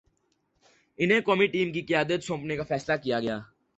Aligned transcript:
انہیں 0.99 1.21
قومی 1.21 1.47
ٹیم 1.47 1.71
کی 1.71 1.81
قیادت 1.81 2.23
سونپنے 2.23 2.57
کا 2.57 2.63
فیصلہ 2.63 2.95
کیا 3.03 3.19
گیا۔ 3.19 3.39